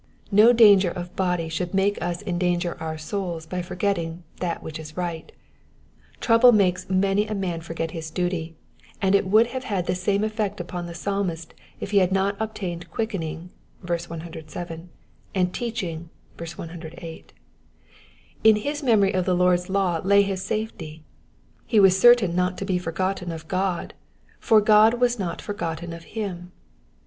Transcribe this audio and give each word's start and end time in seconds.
No 0.31 0.51
danger 0.51 0.89
of 0.89 1.15
body 1.15 1.47
should 1.47 1.75
make 1.75 2.01
us 2.01 2.23
en 2.25 2.39
danger 2.39 2.75
our 2.79 2.97
souls 2.97 3.45
by 3.45 3.61
forgetting 3.61 4.23
that 4.39 4.63
which 4.63 4.79
is 4.79 4.97
right. 4.97 5.31
Trouble 6.19 6.51
makes 6.51 6.89
many 6.89 7.27
a 7.27 7.35
man 7.35 7.61
forget 7.61 7.91
his 7.91 8.09
duty, 8.09 8.55
and 8.99 9.13
it 9.13 9.27
would 9.27 9.45
have 9.53 9.65
had 9.65 9.85
the 9.85 9.93
same 9.93 10.23
effect 10.23 10.59
upon 10.59 10.87
the 10.87 10.95
Psalmist 10.95 11.53
if 11.79 11.91
he 11.91 11.99
had 11.99 12.11
not 12.11 12.35
obtained 12.39 12.89
quickening 12.89 13.51
(verse 13.83 14.09
107) 14.09 14.89
and 15.35 15.53
teaching 15.53 16.09
(verse 16.35 16.57
108). 16.57 17.31
In 18.43 18.55
his 18.55 18.81
memory 18.81 19.13
of 19.13 19.25
the 19.25 19.35
Lord's 19.35 19.69
law 19.69 20.01
lay 20.03 20.23
his 20.23 20.43
safety; 20.43 21.03
he 21.67 21.79
was 21.79 21.95
certain 21.99 22.35
not 22.35 22.57
to 22.57 22.65
be 22.65 22.79
for 22.79 22.91
gotten 22.91 23.31
of 23.31 23.47
God, 23.47 23.93
for 24.39 24.63
Gojl 24.63 24.97
was 24.97 25.19
not 25.19 25.43
forgotten 25.43 25.93
of 25.93 26.05
him. 26.17 26.51